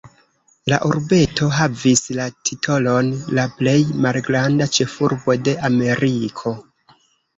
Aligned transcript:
La 0.71 0.77
urbeto 0.87 1.49
havis 1.57 2.01
la 2.19 2.25
titolon 2.49 3.11
"la 3.41 3.45
plej 3.59 3.77
malgranda 4.07 4.69
ĉefurbo 4.79 5.37
de 5.49 5.55
Ameriko". 5.71 6.59